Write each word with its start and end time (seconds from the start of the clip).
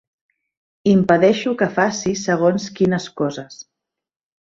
Impedeixo 0.93 1.53
que 1.61 1.69
faci 1.77 2.17
segons 2.25 2.69
quines 2.81 3.11
coses. 3.23 3.65